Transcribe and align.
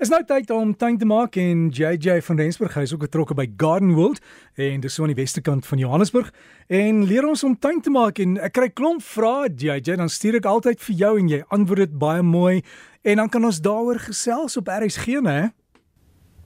Is 0.00 0.08
nou 0.08 0.22
tyd 0.24 0.48
om 0.56 0.70
tuin 0.80 0.94
te 0.96 1.04
maak 1.04 1.34
en 1.36 1.66
JJ 1.76 2.22
van 2.24 2.38
Rensburg 2.40 2.72
hy 2.72 2.86
is 2.86 2.92
ook 2.94 3.02
betrokke 3.02 3.34
by 3.36 3.44
Garden 3.60 3.90
World 3.92 4.22
en 4.56 4.80
dis 4.80 4.94
so 4.96 5.04
aan 5.04 5.10
die 5.12 5.18
weste 5.18 5.42
kant 5.44 5.66
van 5.68 5.82
Johannesburg 5.82 6.30
en 6.72 7.02
leer 7.04 7.26
ons 7.28 7.42
om 7.44 7.52
tuin 7.52 7.82
te 7.84 7.92
maak 7.92 8.16
en 8.24 8.38
ek 8.40 8.54
kry 8.56 8.70
klomp 8.72 9.04
vrae 9.04 9.50
JJ 9.52 9.98
dan 10.00 10.08
stuur 10.08 10.38
ek 10.38 10.48
altyd 10.48 10.80
vir 10.86 10.96
jou 11.02 11.10
en 11.20 11.28
jy 11.28 11.42
antwoord 11.52 11.84
dit 11.84 11.98
baie 12.00 12.24
mooi 12.24 12.62
en 13.04 13.20
dan 13.20 13.28
kan 13.28 13.44
ons 13.44 13.60
daaroor 13.60 14.00
gesels 14.06 14.56
op 14.56 14.72
RSG 14.72 15.20
né? 15.20 15.50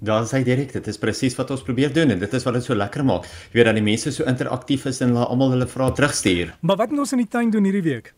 Daar 0.02 0.27
sê 0.27 0.43
direk 0.43 0.75
dit 0.75 0.91
is 0.91 0.98
presies 0.98 1.39
wat 1.39 1.55
ons 1.55 1.62
probeer 1.62 1.95
doen 1.95 2.11
en 2.11 2.27
dit 2.27 2.34
is 2.34 2.50
wat 2.50 2.59
dit 2.59 2.66
so 2.66 2.75
lekker 2.75 3.07
maak. 3.07 3.30
Jy 3.52 3.61
weet 3.61 3.71
dat 3.71 3.79
die 3.79 3.86
mense 3.86 4.11
so 4.18 4.27
interaktief 4.27 4.91
is 4.91 4.98
en 5.07 5.14
hulle 5.14 5.30
almal 5.30 5.55
hulle 5.55 5.71
vrae 5.71 5.95
terugstuur. 5.95 6.57
Maar 6.66 6.82
wat 6.82 6.91
moet 6.91 7.07
ons 7.07 7.14
in 7.14 7.23
die 7.23 7.30
tuin 7.30 7.55
doen 7.55 7.71
hierdie 7.71 7.86
week? 7.86 8.16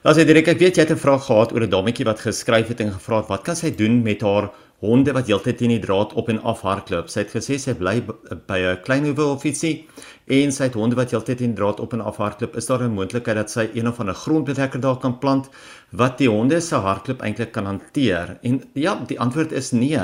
Dan 0.00 0.14
sê 0.16 0.24
Dirk, 0.24 0.46
ek 0.48 0.56
weet 0.56 0.78
jy 0.78 0.84
het 0.86 0.92
'n 0.94 0.96
vraag 0.96 1.26
gehad 1.28 1.52
oor 1.52 1.60
'n 1.60 1.68
dametjie 1.68 2.06
wat 2.08 2.20
geskryf 2.24 2.68
het 2.68 2.80
en 2.80 2.92
gevra 2.92 3.16
het 3.20 3.28
wat 3.28 3.42
kan 3.44 3.56
sy 3.56 3.70
doen 3.70 4.02
met 4.02 4.22
haar 4.22 4.48
honde 4.80 5.12
wat 5.12 5.26
heeltyd 5.26 5.58
teen 5.58 5.68
die 5.68 5.78
draad 5.78 6.14
op 6.14 6.28
en 6.28 6.40
af 6.42 6.62
hardloop. 6.62 7.10
Sy 7.10 7.20
het 7.20 7.34
gesê 7.36 7.58
sy 7.58 7.74
bly 7.74 8.00
by 8.46 8.58
'n 8.58 8.80
klein 8.82 9.04
hoewel 9.04 9.32
of 9.32 9.44
ietsie 9.44 9.84
en 10.26 10.52
sy 10.52 10.64
het 10.64 10.74
honde 10.74 10.96
wat 10.96 11.10
heeltyd 11.10 11.36
teen 11.38 11.52
die 11.52 11.60
draad 11.60 11.80
op 11.80 11.92
en 11.92 12.00
af 12.00 12.16
hardloop. 12.16 12.56
Is 12.56 12.66
daar 12.66 12.82
'n 12.82 12.94
moontlikheid 12.94 13.36
dat 13.36 13.50
sy 13.50 13.68
een 13.74 13.88
of 13.88 14.00
ander 14.00 14.14
grondbedekker 14.14 14.80
daar 14.80 14.96
kan 14.96 15.18
plant 15.18 15.50
wat 15.90 16.16
die 16.16 16.30
honde 16.30 16.60
se 16.60 16.76
hardloop 16.76 17.20
eintlik 17.20 17.52
kan 17.52 17.66
hanteer? 17.66 18.38
En 18.42 18.62
ja, 18.72 18.94
die 19.06 19.20
antwoord 19.20 19.52
is 19.52 19.70
nee. 19.72 20.00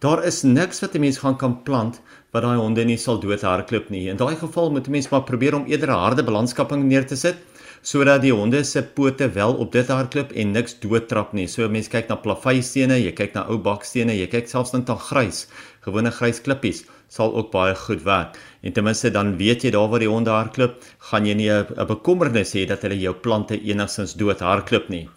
Daar 0.00 0.24
is 0.24 0.42
niks 0.42 0.80
wat 0.80 0.94
'n 0.94 1.00
mens 1.00 1.18
gaan 1.18 1.36
kan 1.36 1.62
plant 1.62 2.00
wat 2.32 2.42
daai 2.42 2.58
honde 2.58 2.84
nie 2.84 2.96
sal 2.96 3.20
dood 3.20 3.42
hardloop 3.42 3.88
nie. 3.90 4.08
In 4.08 4.16
daai 4.16 4.34
geval 4.34 4.70
moet 4.70 4.88
'n 4.88 4.90
mens 4.90 5.08
maar 5.08 5.22
probeer 5.22 5.54
om 5.54 5.66
eerder 5.66 5.88
'n 5.90 6.02
harde 6.02 6.24
balanskapping 6.24 6.82
neer 6.84 7.06
te 7.06 7.16
sit 7.16 7.36
sodat 7.82 8.22
die 8.22 8.32
honde 8.32 8.64
se 8.64 8.82
pote 8.82 9.30
wel 9.34 9.54
op 9.54 9.72
dit 9.72 9.88
hardloop 9.88 10.32
en 10.32 10.52
niks 10.52 10.78
doodtrap 10.82 11.32
nie. 11.32 11.46
So 11.48 11.68
mense 11.68 11.90
kyk 11.90 12.08
na 12.08 12.16
plaveistene, 12.16 12.98
jy 13.00 13.12
kyk 13.12 13.34
na 13.34 13.46
ou 13.48 13.58
bakstene, 13.58 14.14
jy 14.14 14.26
kyk 14.26 14.48
selfs 14.48 14.72
net 14.72 14.90
aan 14.90 14.98
grys, 14.98 15.46
gewone 15.86 16.10
grys 16.10 16.40
klippies 16.40 16.84
sal 17.08 17.32
ook 17.34 17.50
baie 17.52 17.74
goed 17.74 18.02
werk. 18.04 18.36
En 18.60 18.72
ten 18.72 18.84
minste 18.84 19.10
dan 19.10 19.36
weet 19.40 19.64
jy 19.64 19.72
daar 19.72 19.88
waar 19.88 20.02
die 20.04 20.10
honde 20.10 20.30
hardloop, 20.30 20.82
gaan 21.10 21.26
jy 21.26 21.34
nie 21.34 21.50
'n 21.50 21.86
bekommernis 21.88 22.52
hê 22.52 22.66
dat 22.66 22.82
hulle 22.82 23.00
jou 23.00 23.14
plante 23.14 23.56
enigstens 23.56 24.14
dood 24.14 24.40
hardloop 24.40 24.88
nie. 24.88 25.08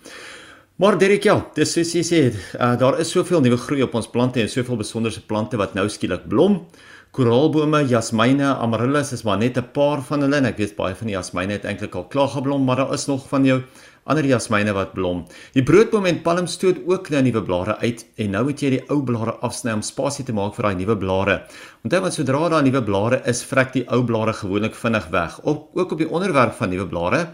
Maar 0.77 0.97
Derek 0.97 1.23
ja, 1.23 1.35
dis 1.55 1.73
soos 1.73 1.93
jy 1.93 2.01
sê, 2.01 2.33
uh, 2.59 2.75
daar 2.75 2.99
is 2.99 3.11
soveel 3.11 3.41
nuwe 3.41 3.57
groei 3.57 3.83
op 3.83 3.93
ons 3.93 4.07
plante 4.07 4.41
en 4.41 4.49
soveel 4.49 4.77
besonderse 4.77 5.21
plante 5.21 5.57
wat 5.57 5.75
nou 5.75 5.87
skielik 5.89 6.27
blom 6.27 6.65
koraalbome, 7.11 7.81
jasmyne, 7.91 8.53
amaryllis 8.63 9.09
is 9.11 9.23
maar 9.27 9.37
net 9.37 9.57
'n 9.57 9.71
paar 9.73 10.01
van 10.01 10.21
hulle 10.21 10.37
en 10.37 10.45
ek 10.45 10.57
weet 10.57 10.75
baie 10.77 10.95
van 10.95 11.07
die 11.07 11.15
jasmyne 11.15 11.51
het 11.51 11.65
eintlik 11.65 11.95
al 11.95 12.07
klaar 12.07 12.29
geblom, 12.29 12.63
maar 12.63 12.77
daar 12.77 12.93
is 12.93 13.05
nog 13.07 13.27
van 13.27 13.43
jou 13.45 13.61
ander 14.05 14.23
jasmyne 14.23 14.73
wat 14.73 14.93
blom. 14.93 15.25
Die 15.53 15.63
broodboom 15.63 16.05
en 16.05 16.21
palm 16.21 16.47
stoot 16.47 16.77
ook 16.87 17.09
nou 17.09 17.21
nuwe 17.21 17.43
blare 17.43 17.77
uit 17.77 18.05
en 18.15 18.31
nou 18.31 18.43
moet 18.43 18.61
jy 18.61 18.69
die 18.69 18.83
ou 18.89 19.03
blare 19.03 19.33
afsny 19.41 19.73
om 19.73 19.81
spasie 19.81 20.25
te 20.25 20.33
maak 20.33 20.55
vir 20.55 20.63
daai 20.63 20.75
nuwe 20.75 20.97
blare. 20.97 21.41
Onthou 21.83 22.01
want 22.01 22.13
sodra 22.13 22.49
daar 22.49 22.63
nuwe 22.63 22.81
blare 22.81 23.21
is, 23.25 23.43
vrek 23.43 23.73
die 23.73 23.85
ou 23.89 24.03
blare 24.03 24.33
gewoonlik 24.33 24.75
vinnig 24.75 25.07
weg. 25.11 25.39
Ook 25.43 25.67
ook 25.73 25.91
op 25.91 25.97
die 25.97 26.09
onderwerp 26.09 26.53
van 26.53 26.69
nuwe 26.69 26.87
blare. 26.87 27.27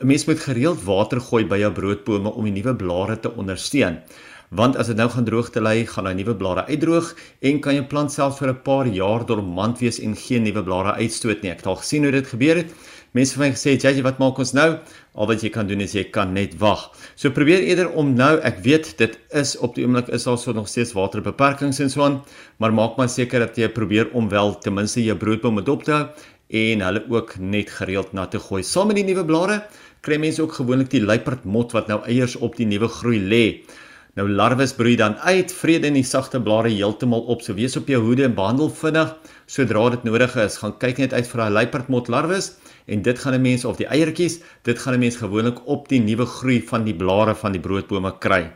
Mens 0.00 0.26
moet 0.26 0.40
gereeld 0.40 0.84
water 0.84 1.20
gooi 1.20 1.44
by 1.44 1.58
jou 1.58 1.72
broodbome 1.72 2.30
om 2.30 2.44
die 2.44 2.62
nuwe 2.62 2.76
blare 2.76 3.20
te 3.20 3.34
ondersteun 3.34 3.98
want 4.50 4.76
as 4.76 4.88
dit 4.90 4.98
nou 4.98 5.06
gaan 5.10 5.26
droogte 5.26 5.60
lê, 5.62 5.84
gaan 5.86 6.08
daai 6.08 6.16
nuwe 6.18 6.34
blare 6.34 6.64
uitdroog 6.66 7.12
en 7.46 7.60
kan 7.62 7.76
jou 7.76 7.84
plant 7.90 8.12
self 8.12 8.40
vir 8.40 8.50
'n 8.50 8.62
paar 8.66 8.86
jaar 8.86 9.26
dormant 9.26 9.78
wees 9.78 10.00
en 10.00 10.16
geen 10.16 10.42
nuwe 10.42 10.62
blare 10.62 10.94
uitstoot 10.98 11.42
nie. 11.42 11.50
Ek 11.50 11.62
het 11.62 11.66
al 11.66 11.76
gesien 11.76 12.02
hoe 12.02 12.12
dit 12.12 12.26
gebeur 12.26 12.56
het. 12.56 12.74
Mense 13.12 13.34
het 13.34 13.40
my 13.40 13.50
gesê, 13.50 13.78
"Jy, 13.78 14.02
wat 14.02 14.18
maak 14.18 14.38
ons 14.38 14.52
nou?" 14.52 14.78
Al 15.14 15.26
wat 15.26 15.42
jy 15.42 15.50
kan 15.50 15.66
doen 15.66 15.80
is 15.80 15.92
jy 15.92 16.04
kan 16.10 16.32
net 16.32 16.58
wag. 16.58 16.90
So 17.16 17.30
probeer 17.30 17.62
eerder 17.62 17.90
om 17.90 18.14
nou, 18.14 18.38
ek 18.38 18.58
weet 18.62 18.96
dit 18.98 19.18
is 19.32 19.56
op 19.56 19.74
die 19.74 19.84
oomblik 19.84 20.08
is 20.08 20.24
daar 20.24 20.38
so 20.38 20.52
nog 20.52 20.68
steeds 20.68 20.92
waterbeperkings 20.92 21.80
en 21.80 21.90
so 21.90 22.02
aan, 22.02 22.22
maar 22.58 22.72
maak 22.72 22.96
maar 22.96 23.08
seker 23.08 23.40
dat 23.40 23.56
jy 23.56 23.68
probeer 23.68 24.10
om 24.12 24.28
wel 24.28 24.58
ten 24.58 24.74
minste 24.74 25.02
jou 25.02 25.16
broodboom 25.16 25.64
dop 25.64 25.84
te 25.84 25.92
hou 25.92 26.08
en 26.48 26.80
hulle 26.80 27.04
ook 27.08 27.38
net 27.38 27.70
gereeld 27.70 28.12
na 28.12 28.26
te 28.26 28.38
gooi. 28.38 28.62
Saam 28.62 28.86
met 28.86 28.96
die 28.96 29.04
nuwe 29.04 29.24
blare 29.24 29.62
kry 30.00 30.16
mense 30.16 30.42
ook 30.42 30.52
gewoonlik 30.52 30.90
die 30.90 31.02
luiperdmot 31.02 31.72
wat 31.72 31.88
nou 31.88 32.00
eiers 32.06 32.36
op 32.36 32.56
die 32.56 32.66
nuwe 32.66 32.88
groei 32.88 33.18
lê. 33.18 33.44
Nou 34.18 34.24
larwes 34.26 34.72
broei 34.74 34.96
dan 34.98 35.12
uit, 35.22 35.52
vrede 35.54 35.86
in 35.86 35.94
die 35.94 36.06
sagte 36.06 36.40
blare 36.42 36.72
heeltemal 36.72 37.28
op. 37.30 37.44
So 37.46 37.54
wees 37.54 37.76
op 37.78 37.86
jou 37.86 38.00
hoede 38.02 38.24
en 38.26 38.34
behandel 38.34 38.72
vinnig 38.74 39.12
sodra 39.46 39.84
dit 39.94 40.06
nodig 40.08 40.34
is. 40.42 40.56
Gaan 40.58 40.74
kyk 40.82 40.98
net 40.98 41.14
uit 41.14 41.28
vir 41.30 41.42
daai 41.44 41.54
luiperdmot 41.60 42.10
larwes 42.10 42.56
en 42.90 43.04
dit 43.06 43.18
gaan 43.18 43.34
'n 43.38 43.42
mens 43.42 43.64
of 43.64 43.78
die 43.78 43.86
eiertjies, 43.86 44.40
dit 44.66 44.78
gaan 44.78 44.94
'n 44.94 45.00
mens 45.06 45.16
gewoonlik 45.16 45.62
op 45.66 45.88
die 45.88 46.00
nuwe 46.00 46.26
groei 46.26 46.60
van 46.60 46.84
die 46.84 46.94
blare 46.94 47.34
van 47.34 47.52
die 47.52 47.60
broodbome 47.60 48.18
kry. 48.18 48.50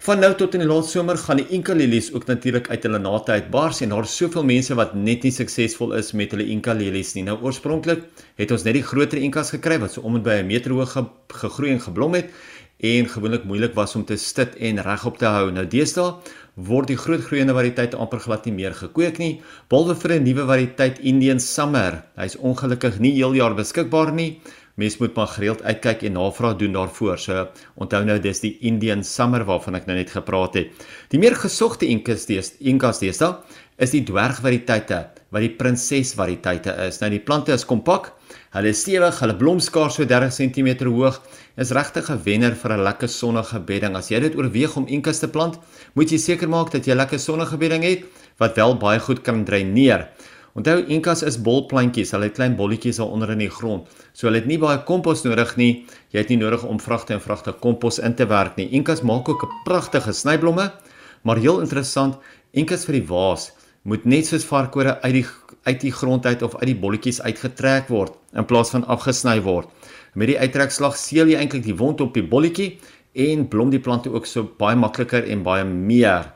Van 0.00 0.18
nou 0.18 0.34
tot 0.34 0.54
in 0.54 0.60
die 0.60 0.68
laat 0.68 0.86
somer 0.88 1.18
gaan 1.18 1.36
die 1.36 1.48
Inca 1.52 1.74
lilies 1.74 2.06
ook 2.14 2.24
natuurlik 2.26 2.70
uit 2.70 2.82
hulle 2.82 2.98
nate 2.98 3.32
uitbars 3.32 3.80
en 3.80 3.88
daar 3.88 4.06
is 4.08 4.16
soveel 4.16 4.44
mense 4.44 4.74
wat 4.74 4.94
net 4.94 5.22
nie 5.22 5.30
suksesvol 5.30 5.92
is 5.92 6.12
met 6.12 6.30
hulle 6.30 6.46
Inca 6.46 6.72
lilies 6.72 7.12
nie. 7.14 7.22
Nou 7.22 7.36
oorspronklik 7.42 8.06
het 8.36 8.50
ons 8.50 8.62
net 8.64 8.74
die 8.74 8.82
groter 8.82 9.18
Incas 9.18 9.50
gekry 9.50 9.78
wat 9.78 9.92
so 9.92 10.00
om 10.00 10.16
en 10.16 10.22
by 10.22 10.40
'n 10.40 10.46
meter 10.46 10.72
hoog 10.72 10.96
gegroei 11.28 11.70
en 11.72 11.80
geblom 11.80 12.14
het 12.14 12.30
en 12.80 13.08
gewoonlik 13.08 13.44
moeilik 13.44 13.74
was 13.76 13.94
om 13.96 14.04
te 14.04 14.16
stit 14.16 14.54
en 14.56 14.80
regop 14.82 15.18
te 15.20 15.28
hou. 15.28 15.50
Nou 15.52 15.66
deesdae 15.68 16.14
word 16.54 16.90
die 16.90 16.98
groot 17.00 17.22
groeiende 17.24 17.54
variëteit 17.56 17.94
amper 17.94 18.20
glad 18.24 18.46
nie 18.48 18.54
meer 18.56 18.74
gekweek 18.76 19.20
nie, 19.20 19.40
behalwe 19.68 19.94
vir 19.94 20.12
'n 20.16 20.24
nuwe 20.24 20.46
variëteit 20.46 20.98
Indian 21.00 21.40
Summer. 21.40 22.02
Hy's 22.16 22.36
ongelukkig 22.36 22.98
nie 22.98 23.12
heeljaar 23.12 23.54
beskikbaar 23.54 24.12
nie. 24.12 24.40
Mens 24.76 24.98
moet 24.98 25.14
maar 25.14 25.26
gereeld 25.26 25.62
uitkyk 25.62 26.02
en 26.02 26.12
navraag 26.12 26.56
doen 26.56 26.72
daarvoor. 26.72 27.18
So 27.18 27.48
onthou 27.76 28.04
nou 28.04 28.18
dis 28.18 28.40
die 28.40 28.58
Indian 28.60 29.04
Summer 29.04 29.44
waarvan 29.44 29.74
ek 29.74 29.86
nou 29.86 29.96
net 29.96 30.10
gepraat 30.10 30.54
het. 30.54 30.68
Die 31.08 31.18
meer 31.18 31.36
gesogte 31.36 31.86
Incas 31.86 32.26
deesdae, 32.26 32.56
Incas 32.60 32.98
deesdae 32.98 33.36
is 33.76 33.90
die 33.90 34.04
dwergvariëteite 34.04 35.19
wat 35.30 35.40
die 35.40 35.56
prinses 35.56 36.14
variëteite 36.14 36.74
is. 36.86 37.00
Nou 37.00 37.10
die 37.10 37.20
plante 37.20 37.52
is 37.52 37.64
kompak 37.64 38.12
Hulle 38.50 38.72
is 38.74 38.80
stewig, 38.82 39.14
hulle 39.22 39.34
blom 39.38 39.60
skaars 39.62 39.94
so 39.94 40.02
30 40.10 40.32
cm 40.34 40.68
hoog. 40.88 41.20
Is 41.62 41.70
regtig 41.70 42.08
'n 42.10 42.18
wenner 42.24 42.54
vir 42.62 42.72
'n 42.72 42.82
lekker 42.82 43.08
sonnige 43.08 43.60
bedding. 43.60 43.94
As 43.94 44.08
jy 44.10 44.20
dit 44.20 44.34
oorweeg 44.34 44.76
om 44.76 44.86
enkas 44.86 45.20
te 45.20 45.28
plant, 45.28 45.58
moet 45.94 46.10
jy 46.10 46.18
seker 46.18 46.48
maak 46.48 46.72
dat 46.72 46.84
jy 46.84 46.94
lekker 46.94 47.18
sonnige 47.18 47.56
bedding 47.56 47.84
het 47.84 48.04
wat 48.38 48.56
wel 48.56 48.74
baie 48.74 48.98
goed 48.98 49.22
kan 49.22 49.44
dreineer. 49.44 50.08
Onthou 50.56 50.82
enkas 50.88 51.22
is 51.22 51.38
bolplantjies, 51.38 52.10
hulle 52.10 52.24
het 52.24 52.34
klein 52.34 52.56
bolletjies 52.56 52.96
daar 52.96 53.06
onder 53.06 53.30
in 53.30 53.38
die 53.38 53.50
grond. 53.50 53.86
So 54.12 54.26
hulle 54.26 54.38
het 54.38 54.46
nie 54.46 54.58
baie 54.58 54.82
kompos 54.84 55.22
nodig 55.22 55.56
nie. 55.56 55.86
Jy 56.10 56.18
het 56.18 56.28
nie 56.28 56.38
nodig 56.38 56.64
om 56.64 56.80
vragte 56.80 57.14
en 57.14 57.20
vragte 57.20 57.52
kompos 57.52 57.98
in 57.98 58.14
te 58.14 58.26
werk 58.26 58.56
nie. 58.56 58.68
Enkas 58.72 59.02
maak 59.02 59.28
ook 59.28 59.44
'n 59.44 59.62
pragtige 59.64 60.12
snyblomme, 60.12 60.72
maar 61.22 61.36
heel 61.36 61.60
interessant, 61.60 62.18
enkas 62.52 62.84
vir 62.84 62.94
die 62.94 63.06
waas 63.06 63.52
moet 63.82 64.04
net 64.04 64.26
soos 64.26 64.44
varkore 64.44 65.00
uit 65.00 65.14
die 65.14 65.26
uit 65.68 65.80
die 65.80 65.92
grond 65.92 66.26
uit 66.26 66.42
of 66.42 66.54
uit 66.56 66.70
die 66.70 66.78
bolletjies 66.80 67.20
uitgetrek 67.20 67.90
word 67.92 68.14
in 68.32 68.46
plaas 68.48 68.72
van 68.72 68.86
afgesny 68.88 69.40
word. 69.44 69.68
Met 70.14 70.32
die 70.32 70.38
uittrekslag 70.40 70.96
seël 70.96 71.28
jy 71.28 71.38
eintlik 71.40 71.66
die 71.66 71.76
wond 71.76 72.00
op 72.00 72.14
die 72.16 72.24
bolletjie 72.24 72.78
en 73.12 73.46
blom 73.50 73.70
die 73.70 73.82
plante 73.82 74.12
ook 74.12 74.26
so 74.26 74.48
baie 74.58 74.78
makliker 74.78 75.26
en 75.28 75.44
baie 75.44 75.64
meer. 75.64 76.30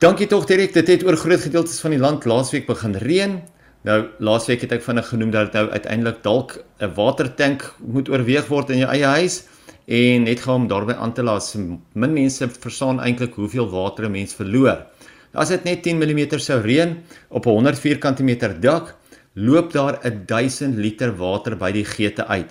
Dankie 0.00 0.26
tog 0.30 0.46
direk, 0.48 0.72
dit 0.72 0.88
het 0.88 1.04
oor 1.04 1.18
groot 1.20 1.42
gedeeltes 1.44 1.80
van 1.84 1.92
die 1.92 2.00
land 2.00 2.24
laasweek 2.24 2.66
begin 2.66 2.96
reën. 2.96 3.40
Nou 3.84 3.98
laasweek 4.20 4.64
het 4.64 4.72
ek 4.76 4.84
vinnig 4.84 5.08
genoem 5.12 5.32
dat 5.34 5.50
dit 5.50 5.58
nou 5.60 5.66
uiteindelik 5.72 6.22
dalk 6.24 6.58
'n 6.80 6.94
watertank 6.96 7.74
moet 7.84 8.08
oorweeg 8.08 8.48
word 8.48 8.70
in 8.70 8.78
jou 8.78 8.90
eie 8.90 9.06
huis 9.06 9.44
en 9.86 10.22
net 10.22 10.40
gaan 10.40 10.54
om 10.54 10.68
daarby 10.68 10.92
aan 10.92 11.12
te 11.12 11.22
laat 11.22 11.54
min 11.92 12.12
mense 12.12 12.48
verstaan 12.48 13.00
eintlik 13.00 13.34
hoeveel 13.34 13.68
water 13.68 14.04
'n 14.04 14.12
mens 14.12 14.34
verloor. 14.34 14.86
As 15.32 15.52
dit 15.52 15.62
net 15.62 15.84
10 15.86 16.00
mm 16.00 16.38
sou 16.42 16.58
reën 16.58 16.96
op 17.30 17.46
'n 17.46 17.50
100 17.50 17.78
vierkante 17.78 18.22
meter 18.22 18.60
dak, 18.60 18.96
loop 19.34 19.72
daar 19.72 20.00
1000 20.26 20.74
liter 20.74 21.16
water 21.16 21.56
by 21.56 21.70
die 21.70 21.84
geete 21.84 22.26
uit. 22.26 22.50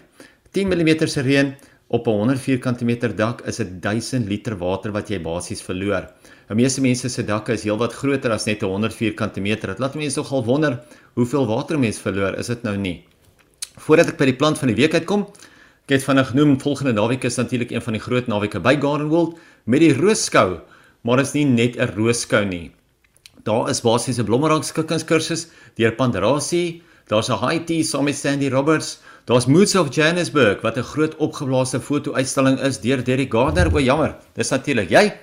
10 0.54 0.68
mm 0.68 1.08
se 1.08 1.22
reën 1.22 1.56
op 1.90 2.08
'n 2.08 2.12
100 2.12 2.40
vierkante 2.40 2.86
meter 2.86 3.16
dak 3.16 3.42
is 3.42 3.60
1000 3.82 4.28
liter 4.28 4.58
water 4.58 4.92
wat 4.92 5.10
jy 5.10 5.20
basies 5.20 5.62
verloor. 5.62 6.08
Die 6.48 6.56
meeste 6.56 6.82
mense 6.82 7.10
se 7.10 7.24
dakke 7.24 7.54
is 7.54 7.64
heelwat 7.64 7.94
groter 7.94 8.31
as 8.31 8.46
net 8.46 8.64
'n 8.64 8.68
100 8.68 8.94
vierkante 8.94 9.42
meter. 9.42 9.68
Dit 9.68 9.80
laat 9.80 9.96
mense 9.96 10.20
nogal 10.20 10.46
wonder 10.46 10.80
hoeveel 11.16 11.48
water 11.48 11.80
mense 11.80 12.00
verloor, 12.00 12.38
is 12.38 12.48
dit 12.48 12.64
nou 12.64 12.78
nie? 12.78 13.04
Voordat 13.78 14.08
ek 14.08 14.18
by 14.18 14.25
die 14.25 14.36
plant 14.36 14.58
van 14.58 14.68
die 14.68 14.75
week 14.75 14.94
uitkom, 14.94 15.28
ek 15.84 15.90
het 15.90 16.04
vinnig 16.04 16.28
genoem 16.28 16.60
volgende 16.62 16.94
naweek 16.94 17.24
is 17.24 17.36
natuurlik 17.36 17.72
een 17.72 17.82
van 17.82 17.94
die 17.94 18.02
groot 18.02 18.28
naweke 18.28 18.60
by 18.60 18.78
Garden 18.80 19.10
World 19.10 19.38
met 19.66 19.80
die 19.80 19.94
roosskou, 19.94 20.62
maar 21.01 21.19
is 21.19 21.34
nie 21.34 21.46
net 21.46 21.78
'n 21.78 21.94
roosskou 21.96 22.46
nie. 22.46 22.72
Daar 23.44 23.69
is 23.69 23.81
basies 23.81 24.19
'n 24.19 24.25
blommerangskikkingskursus 24.25 25.48
deur 25.75 25.92
Pandrasi. 25.92 26.81
Daar's 27.07 27.30
'n 27.30 27.40
high 27.40 27.66
tea 27.66 27.84
saam 27.84 28.04
met 28.04 28.16
Sandy 28.16 28.50
Roberts. 28.50 29.00
Daar's 29.25 29.46
Moods 29.46 29.75
of 29.75 29.96
Johannesburg 29.96 30.62
wat 30.62 30.78
'n 30.78 30.84
groot 30.84 31.16
opgeblaasde 31.16 31.80
foto-uitstalling 31.80 32.60
is 32.60 32.80
deur 32.80 33.04
Derek 33.04 33.31
Gardner. 33.31 33.74
O 33.74 33.80
jammer, 33.80 34.16
dis 34.34 34.50
natuurlik 34.50 34.90
jy. 34.90 35.13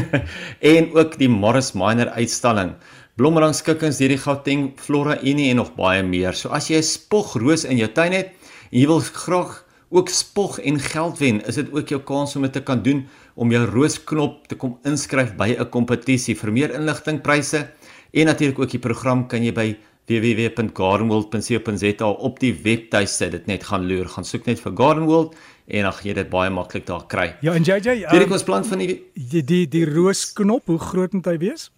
en 0.76 0.94
ook 0.94 1.18
die 1.18 1.28
Morris 1.28 1.72
Minor 1.72 2.08
uitstalling. 2.08 2.72
Blommerangskikkings 3.16 3.96
deur 3.98 4.08
die 4.08 4.18
Gauteng 4.18 4.72
Flora 4.76 5.18
Unie 5.22 5.50
en 5.50 5.56
nog 5.56 5.74
baie 5.74 6.02
meer. 6.02 6.32
So 6.34 6.48
as 6.48 6.68
jy 6.68 6.76
'n 6.76 6.82
spogroos 6.82 7.64
in 7.64 7.76
jou 7.76 7.92
tuin 7.92 8.12
het 8.12 8.28
jy 8.72 8.86
wil 8.88 9.00
graag 9.00 9.61
ook 9.92 10.08
spog 10.08 10.58
en 10.60 10.80
geld 10.80 11.18
wen, 11.20 11.42
is 11.46 11.54
dit 11.60 11.72
ook 11.72 11.88
jou 11.88 12.00
kans 12.02 12.36
om 12.36 12.42
dit 12.46 12.52
te 12.52 12.62
kan 12.64 12.82
doen 12.82 13.08
om 13.34 13.50
jou 13.52 13.64
roosknop 13.68 14.46
te 14.48 14.56
kom 14.56 14.78
inskryf 14.88 15.36
by 15.36 15.56
'n 15.58 15.68
kompetisie. 15.68 16.36
Vir 16.36 16.52
meer 16.52 16.74
inligting, 16.74 17.20
pryse 17.20 17.68
en 18.12 18.26
natuurlik 18.26 18.58
ook 18.58 18.70
die 18.70 18.78
program 18.78 19.26
kan 19.26 19.44
jy 19.44 19.52
by 19.52 19.76
www.gardenworld.co.za 20.06 22.06
op 22.06 22.40
die 22.40 22.54
webtuiste 22.62 23.30
dit 23.30 23.46
net 23.46 23.64
gaan 23.64 23.86
loer. 23.86 24.08
Gaan 24.08 24.24
soek 24.24 24.46
net 24.46 24.60
vir 24.60 24.72
Gardenworld 24.76 25.34
en 25.66 25.82
dan 25.82 25.92
gaan 25.92 26.08
jy 26.08 26.14
dit 26.14 26.30
baie 26.30 26.50
maklik 26.50 26.86
daar 26.86 27.06
kry. 27.06 27.36
Ja, 27.40 27.54
en 27.54 27.62
JJ, 27.62 27.88
um, 27.88 28.10
Direk 28.10 28.30
ons 28.30 28.42
plan 28.42 28.64
van 28.64 28.78
die 28.78 29.02
die 29.14 29.44
die, 29.44 29.68
die 29.68 29.86
roosknop, 29.86 30.66
hoe 30.66 30.78
groot 30.78 31.12
moet 31.12 31.26
hy 31.26 31.38
wees? 31.38 31.70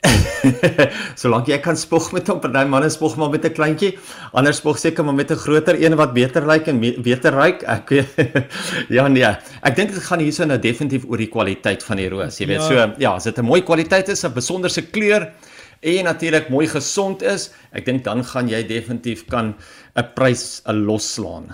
Solank 1.20 1.48
jy 1.50 1.58
kan 1.60 1.76
spog 1.76 2.10
met 2.16 2.28
hom, 2.30 2.40
party 2.40 2.62
manne 2.68 2.88
spog 2.92 3.16
maar 3.20 3.30
met 3.32 3.44
'n 3.44 3.52
kleintjie, 3.52 3.92
ander 4.32 4.54
spog 4.56 4.78
seker 4.80 5.04
maar 5.04 5.14
met 5.14 5.30
'n 5.30 5.36
groter 5.36 5.76
een 5.76 5.96
wat 5.96 6.14
beter 6.14 6.46
lyk 6.46 6.68
en 6.68 6.80
beter 6.80 7.34
ryk. 7.34 7.62
Ek 7.62 7.88
weet 7.88 8.08
ja 8.96 9.08
nee, 9.08 9.24
ek 9.62 9.76
dink 9.76 9.92
dit 9.92 10.02
gaan 10.02 10.20
hierso 10.20 10.44
nou 10.44 10.58
definitief 10.58 11.04
oor 11.04 11.18
die 11.18 11.28
kwaliteit 11.28 11.82
van 11.84 11.96
die 11.96 12.08
roos. 12.08 12.40
Jy 12.40 12.46
weet 12.46 12.60
ja. 12.60 12.68
so, 12.68 12.94
ja, 12.98 13.14
as 13.14 13.24
dit 13.24 13.38
'n 13.38 13.44
mooi 13.44 13.62
kwaliteit 13.62 14.08
is, 14.08 14.24
'n 14.24 14.32
besonderse 14.32 14.82
kleur 14.82 15.32
en 15.80 16.04
natuurlik 16.04 16.48
mooi 16.48 16.66
gesond 16.68 17.22
is, 17.22 17.50
ek 17.72 17.84
dink 17.84 18.04
dan 18.04 18.24
gaan 18.24 18.48
jy 18.48 18.66
definitief 18.66 19.26
kan 19.28 19.54
'n 19.96 20.08
prys 20.14 20.62
'n 20.66 20.84
losslaan. 20.84 21.52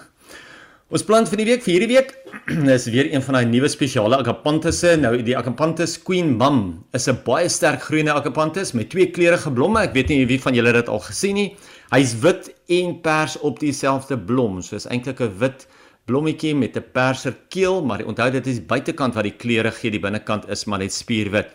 Ons 0.87 1.03
plan 1.03 1.25
vir 1.27 1.41
die 1.41 1.45
week 1.49 1.65
vir 1.65 1.73
hierdie 1.73 1.97
week 1.97 2.13
is 2.77 2.85
weer 2.95 3.09
een 3.11 3.23
van 3.27 3.35
daai 3.35 3.49
nuwe 3.51 3.67
spesiale 3.67 4.21
agapantusse. 4.23 4.93
Nou 5.03 5.17
die 5.19 5.35
agapantus 5.35 5.97
Queen 5.99 6.29
Mum 6.39 6.61
is 6.95 7.09
'n 7.11 7.19
baie 7.27 7.49
sterk 7.51 7.83
groeiende 7.89 8.15
agapantus 8.15 8.71
met 8.71 8.93
twee 8.93 9.11
kleurige 9.11 9.51
blomme. 9.51 9.83
Ek 9.83 9.97
weet 9.99 10.15
nie 10.15 10.29
wie 10.31 10.39
van 10.39 10.55
julle 10.55 10.71
dit 10.77 10.87
al 10.87 11.03
gesien 11.03 11.35
nie. 11.35 11.49
Hy's 11.91 12.15
wit 12.23 12.53
en 12.79 13.01
pers 13.03 13.35
op 13.43 13.59
dieselfde 13.59 14.15
blom. 14.15 14.63
So 14.63 14.77
is 14.77 14.87
eintlik 14.87 15.21
'n 15.27 15.35
wit 15.43 15.67
blommetjie 16.07 16.55
met 16.55 16.77
'n 16.79 16.87
perser 16.93 17.35
keel, 17.51 17.83
maar 17.83 18.07
onthou 18.07 18.31
dit 18.31 18.47
is 18.47 18.63
buitekant 18.63 19.15
wat 19.15 19.25
die 19.25 19.35
kleure 19.35 19.73
gee, 19.73 19.91
die 19.91 19.99
binnekant 19.99 20.49
is 20.49 20.67
maar 20.67 20.79
net 20.79 20.93
spierwit. 20.93 21.51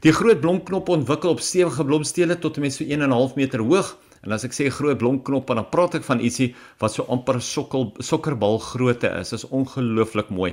Die 0.00 0.12
groot 0.12 0.40
blomknop 0.40 0.88
ontwikkel 0.88 1.30
op 1.30 1.40
stewige 1.40 1.84
blomstele 1.84 2.34
tot 2.34 2.56
en 2.56 2.62
met 2.62 2.72
so 2.72 2.82
1.5 2.82 3.36
meter 3.36 3.60
hoog. 3.60 3.96
En 4.22 4.32
as 4.32 4.44
ek 4.46 4.54
sê 4.54 4.68
groot 4.70 4.98
blomknop, 4.98 5.48
dan 5.50 5.66
praat 5.72 5.96
ek 5.98 6.04
van 6.06 6.20
ietsie 6.22 6.52
wat 6.78 6.94
so 6.94 7.06
amper 7.10 7.40
sokkel 7.42 7.88
sokkerbal 7.98 8.60
grootte 8.62 9.10
is. 9.18 9.32
Dit 9.34 9.40
is 9.40 9.48
ongelooflik 9.50 10.30
mooi. 10.30 10.52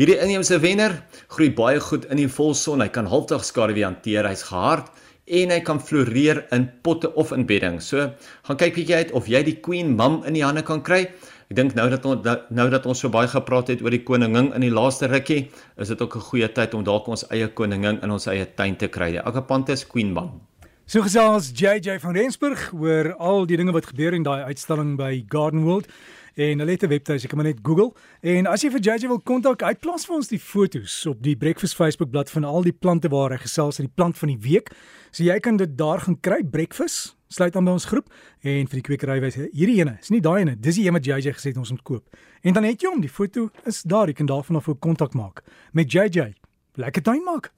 Hierdie 0.00 0.18
inheemse 0.18 0.58
wenner 0.58 0.96
groei 1.28 1.52
baie 1.54 1.78
goed 1.80 2.08
in 2.10 2.18
die 2.18 2.30
volson. 2.30 2.82
Hy 2.82 2.90
kan 2.90 3.06
halfdag 3.06 3.46
skaduwee 3.46 3.86
hanteer. 3.86 4.26
Hy's 4.26 4.42
gehard 4.48 4.90
en 5.24 5.54
hy 5.54 5.60
kan 5.64 5.78
floreer 5.80 6.42
in 6.52 6.66
potte 6.84 7.12
of 7.14 7.30
in 7.32 7.46
bedding. 7.48 7.78
So, 7.80 8.10
gaan 8.48 8.58
kyk 8.60 8.74
bietjie 8.76 8.98
uit 8.98 9.14
of 9.16 9.30
jy 9.30 9.44
die 9.46 9.56
queen 9.64 9.94
mum 9.96 10.20
in 10.28 10.36
die 10.36 10.44
hande 10.44 10.64
kan 10.66 10.82
kry. 10.84 11.06
Ek 11.52 11.56
dink 11.58 11.76
nou 11.76 11.86
dat 11.92 12.04
ons 12.08 12.26
nou 12.56 12.66
dat 12.72 12.86
ons 12.88 12.98
so 13.04 13.12
baie 13.12 13.28
gepraat 13.30 13.70
het 13.72 13.84
oor 13.84 13.94
die 13.94 14.02
koningin 14.04 14.50
in 14.56 14.64
die 14.64 14.72
laaste 14.72 15.08
rukkie, 15.12 15.50
is 15.78 15.88
dit 15.88 16.00
ook 16.00 16.16
'n 16.16 16.26
goeie 16.30 16.48
tyd 16.48 16.74
om 16.74 16.84
dalk 16.84 17.08
ons 17.08 17.24
eie 17.30 17.48
koningin 17.48 18.02
in 18.02 18.10
ons 18.10 18.26
eie 18.26 18.46
tuin 18.56 18.76
te 18.76 18.88
kry. 18.88 19.12
Die 19.12 19.22
Agapanthus 19.22 19.86
queen 19.86 20.12
mum. 20.12 20.40
So 20.84 21.00
gesels 21.00 21.46
JJ 21.56 21.94
van 22.02 22.12
Rensburg 22.12 22.66
oor 22.76 23.14
al 23.16 23.46
die 23.48 23.56
dinge 23.56 23.72
wat 23.72 23.86
gebeur 23.88 24.12
in 24.12 24.24
daai 24.26 24.44
uitstalling 24.50 24.98
by 25.00 25.22
Garden 25.32 25.62
World 25.64 25.86
en 26.36 26.60
hulle 26.60 26.74
het 26.76 26.84
'n 26.84 26.88
webtuis, 26.92 27.22
jy 27.22 27.28
kan 27.28 27.38
maar 27.38 27.46
net 27.46 27.60
Google. 27.62 27.94
En 28.20 28.46
as 28.46 28.60
jy 28.62 28.70
vir 28.70 28.80
JJ 28.80 29.08
wil 29.08 29.20
kontak, 29.20 29.62
hy 29.62 29.74
plaas 29.74 30.04
vir 30.04 30.16
ons 30.16 30.28
die 30.28 30.38
foto's 30.38 31.06
op 31.06 31.22
die 31.22 31.36
Breakfast 31.36 31.74
Facebook 31.74 32.10
bladsy 32.10 32.32
van 32.32 32.44
al 32.44 32.62
die 32.62 32.72
plante 32.72 33.08
waar 33.08 33.30
hy 33.30 33.38
gesels 33.38 33.78
het, 33.78 33.86
die 33.86 33.94
plant 33.94 34.18
van 34.18 34.28
die 34.28 34.38
week. 34.38 34.72
So 35.10 35.24
jy 35.24 35.40
kan 35.40 35.56
dit 35.56 35.76
daar 35.76 36.00
gaan 36.00 36.20
kry, 36.20 36.42
Breakfast. 36.44 37.16
Sluit 37.28 37.56
aan 37.56 37.64
by 37.64 37.70
ons 37.70 37.84
groep 37.86 38.12
en 38.42 38.66
vir 38.66 38.82
die 38.82 38.82
kwekery 38.82 39.20
wys 39.20 39.34
hierdie 39.34 39.80
ene, 39.80 39.98
is 40.02 40.10
nie 40.10 40.20
daai 40.20 40.40
ene, 40.42 40.60
dis 40.60 40.76
die 40.76 40.84
een 40.86 40.92
wat 40.92 41.06
JJ 41.06 41.32
gesê 41.32 41.48
het 41.48 41.56
ons 41.56 41.70
moet 41.70 41.82
koop. 41.82 42.04
En 42.42 42.52
dan 42.52 42.64
het 42.64 42.82
jy 42.82 42.88
hom, 42.90 43.00
die 43.00 43.08
foto 43.08 43.50
is 43.64 43.82
daar, 43.82 44.06
jy 44.06 44.12
kan 44.12 44.26
daarvan 44.26 44.56
af 44.56 44.68
'n 44.68 44.78
kontak 44.78 45.14
maak 45.14 45.42
met 45.72 45.90
JJ. 45.90 46.34
Lekker 46.76 47.02
tuin 47.02 47.24
maak. 47.24 47.54